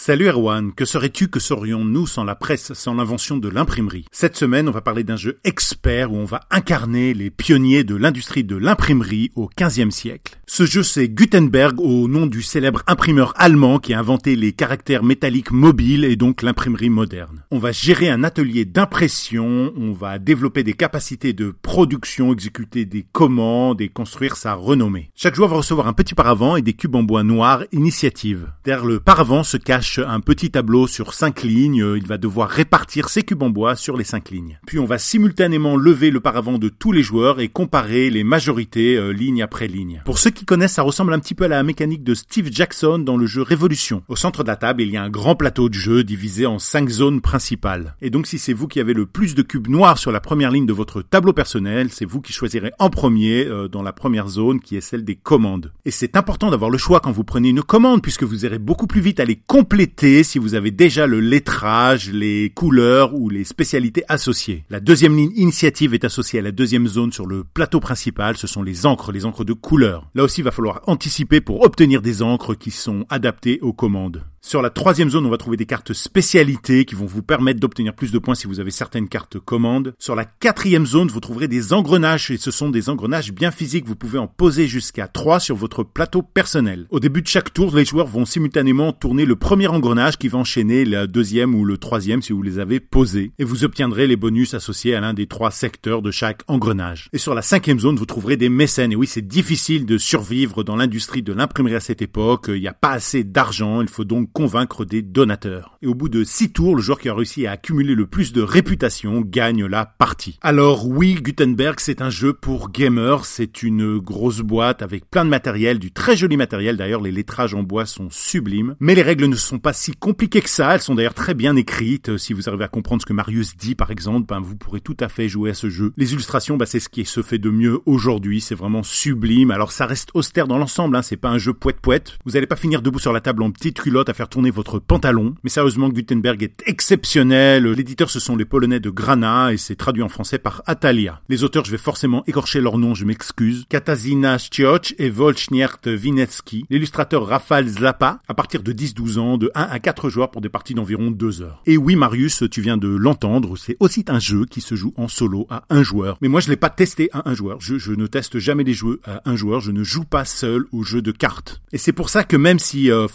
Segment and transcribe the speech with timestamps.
[0.00, 4.04] Salut Erwan, que serais-tu, que serions-nous sans la presse, sans l'invention de l'imprimerie?
[4.12, 7.96] Cette semaine, on va parler d'un jeu expert où on va incarner les pionniers de
[7.96, 10.38] l'industrie de l'imprimerie au XVe siècle.
[10.46, 15.02] Ce jeu, c'est Gutenberg, au nom du célèbre imprimeur allemand qui a inventé les caractères
[15.02, 17.42] métalliques mobiles et donc l'imprimerie moderne.
[17.50, 23.04] On va gérer un atelier d'impression, on va développer des capacités de production, exécuter des
[23.12, 25.10] commandes et construire sa renommée.
[25.16, 28.46] Chaque joueur va recevoir un petit paravent et des cubes en bois noir initiative.
[28.64, 31.94] Derrière le paravent se cache un petit tableau sur cinq lignes.
[31.96, 34.58] Il va devoir répartir ses cubes en bois sur les cinq lignes.
[34.66, 38.96] Puis on va simultanément lever le paravent de tous les joueurs et comparer les majorités
[38.96, 40.02] euh, ligne après ligne.
[40.04, 42.98] Pour ceux qui connaissent, ça ressemble un petit peu à la mécanique de Steve Jackson
[42.98, 44.02] dans le jeu Révolution.
[44.08, 46.58] Au centre de la table, il y a un grand plateau de jeu divisé en
[46.58, 47.94] cinq zones principales.
[48.00, 50.50] Et donc si c'est vous qui avez le plus de cubes noirs sur la première
[50.50, 54.28] ligne de votre tableau personnel, c'est vous qui choisirez en premier euh, dans la première
[54.28, 55.72] zone qui est celle des commandes.
[55.84, 58.86] Et c'est important d'avoir le choix quand vous prenez une commande puisque vous irez beaucoup
[58.86, 59.36] plus vite à les
[59.68, 64.64] compléter si vous avez déjà le lettrage, les couleurs ou les spécialités associées.
[64.70, 68.46] La deuxième ligne initiative est associée à la deuxième zone sur le plateau principal, ce
[68.46, 70.08] sont les encres, les encres de couleur.
[70.14, 74.24] Là aussi, il va falloir anticiper pour obtenir des encres qui sont adaptées aux commandes.
[74.40, 77.94] Sur la troisième zone, on va trouver des cartes spécialités qui vont vous permettre d'obtenir
[77.94, 79.94] plus de points si vous avez certaines cartes commandes.
[79.98, 83.86] Sur la quatrième zone, vous trouverez des engrenages et ce sont des engrenages bien physiques.
[83.86, 86.86] Vous pouvez en poser jusqu'à 3 sur votre plateau personnel.
[86.90, 90.38] Au début de chaque tour, les joueurs vont simultanément tourner le premier engrenage qui va
[90.38, 94.16] enchaîner le deuxième ou le troisième si vous les avez posés et vous obtiendrez les
[94.16, 97.10] bonus associés à l'un des trois secteurs de chaque engrenage.
[97.12, 98.92] Et sur la cinquième zone, vous trouverez des mécènes.
[98.92, 102.46] Et oui, c'est difficile de survivre dans l'industrie de l'imprimerie à cette époque.
[102.48, 103.82] Il n'y a pas assez d'argent.
[103.82, 105.78] Il faut donc convaincre des donateurs.
[105.82, 108.32] Et au bout de six tours, le joueur qui a réussi à accumuler le plus
[108.32, 110.38] de réputation gagne la partie.
[110.42, 115.30] Alors oui, Gutenberg, c'est un jeu pour gamers, c'est une grosse boîte avec plein de
[115.30, 119.26] matériel, du très joli matériel, d'ailleurs les lettrages en bois sont sublimes, mais les règles
[119.26, 122.48] ne sont pas si compliquées que ça, elles sont d'ailleurs très bien écrites, si vous
[122.48, 125.28] arrivez à comprendre ce que Marius dit par exemple, ben, vous pourrez tout à fait
[125.28, 125.92] jouer à ce jeu.
[125.96, 129.72] Les illustrations, ben, c'est ce qui se fait de mieux aujourd'hui, c'est vraiment sublime, alors
[129.72, 132.82] ça reste austère dans l'ensemble, hein, c'est pas un jeu poète-poète, vous allez pas finir
[132.82, 135.36] debout sur la table en petite culotte à faire tourner votre pantalon.
[135.44, 137.64] Mais sérieusement, Gutenberg est exceptionnel.
[137.68, 141.20] L'éditeur, ce sont les Polonais de Grana et c'est traduit en français par Atalia.
[141.28, 143.64] Les auteurs, je vais forcément écorcher leur nom, je m'excuse.
[143.68, 146.66] Katarzyna Ścioch et Wolczniert Winecki.
[146.68, 150.48] L'illustrateur Rafal Zappa, à partir de 10-12 ans, de 1 à 4 joueurs pour des
[150.48, 151.62] parties d'environ 2 heures.
[151.66, 155.06] Et oui, Marius, tu viens de l'entendre, c'est aussi un jeu qui se joue en
[155.06, 156.18] solo à un joueur.
[156.20, 157.60] Mais moi, je l'ai pas testé à un joueur.
[157.60, 159.60] Je, ne teste jamais les jeux à un joueur.
[159.60, 161.62] Je ne joue pas seul aux jeux de cartes.
[161.72, 163.06] Et c'est pour ça que même si euh,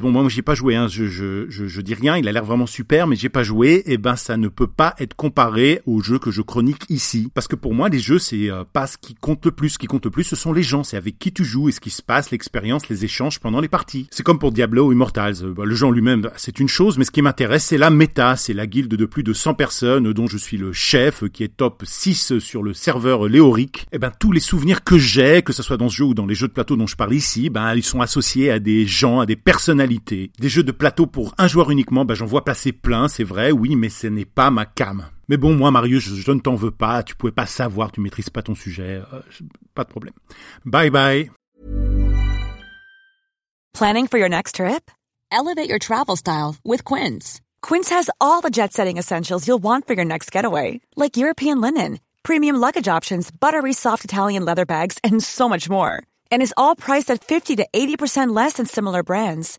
[0.00, 2.44] bon, moi, j'ai pas joué, hein, je, je, je, je, dis rien, il a l'air
[2.44, 5.80] vraiment super, mais j'ai pas joué, et eh ben ça ne peut pas être comparé
[5.86, 7.28] aux jeux que je chronique ici.
[7.34, 9.70] Parce que pour moi, les jeux, c'est euh, pas ce qui compte le plus.
[9.70, 11.72] Ce qui compte le plus, ce sont les gens, c'est avec qui tu joues et
[11.72, 14.06] ce qui se passe, l'expérience, les échanges pendant les parties.
[14.10, 15.42] C'est comme pour Diablo ou Immortals.
[15.42, 17.90] Euh, bah, le en lui-même, bah, c'est une chose, mais ce qui m'intéresse, c'est la
[17.90, 21.42] méta, c'est la guilde de plus de 100 personnes dont je suis le chef, qui
[21.42, 23.82] est top 6 sur le serveur Léoric.
[23.84, 26.14] Et eh ben tous les souvenirs que j'ai, que ce soit dans ce jeu ou
[26.14, 28.86] dans les jeux de plateau dont je parle ici, ben ils sont associés à des
[28.86, 32.44] gens, à des personnalités, des jeux de plateau pour un joueur uniquement, ben j'en vois
[32.44, 35.06] passer plein, c'est vrai, oui, mais ce n'est pas ma cam.
[35.28, 38.28] Mais bon, moi, Marius, je, ne t'en veux pas, tu pouvais pas savoir, tu maîtrises
[38.28, 39.20] pas ton sujet, euh,
[39.74, 40.14] pas de problème.
[40.64, 41.30] Bye bye.
[43.72, 44.90] Planning for your next trip?
[45.30, 47.40] Elevate your travel style with Quince.
[47.62, 52.00] Quince has all the jet-setting essentials you'll want for your next getaway, like European linen,
[52.24, 56.02] premium luggage options, buttery soft Italian leather bags, and so much more.
[56.32, 59.58] And is all priced at 50 to 80% less than similar brands.